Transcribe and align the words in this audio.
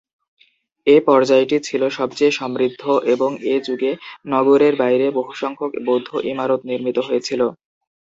এ 0.87 1.07
পর্যায়টি 1.07 1.57
ছিল 1.67 1.81
সবচেয়ে 1.97 2.37
সমৃদ্ধ 2.39 2.81
এবং 3.13 3.29
এ 3.45 3.65
যুগে 3.67 3.91
নগরের 4.27 4.73
বাইরে 4.75 5.05
বহুসংখ্যক 5.17 5.71
বৌদ্ধ 5.87 6.09
ইমারত 6.31 6.61
নির্মিত 6.69 6.97
হয়েছিল। 7.07 7.41